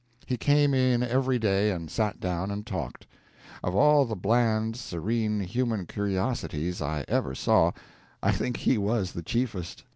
[0.25, 3.05] He came in every day and sat down and talked.
[3.63, 7.71] Of all the bland, serene human curiosities I ever saw,
[8.23, 9.83] I think he was the chiefest.